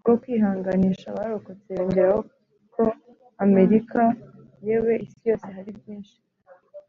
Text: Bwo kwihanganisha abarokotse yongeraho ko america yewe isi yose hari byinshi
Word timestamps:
Bwo 0.00 0.12
kwihanganisha 0.20 1.06
abarokotse 1.10 1.68
yongeraho 1.78 2.20
ko 2.74 2.84
america 3.44 4.02
yewe 4.66 4.92
isi 5.06 5.22
yose 5.30 5.46
hari 5.56 5.70
byinshi 5.78 6.16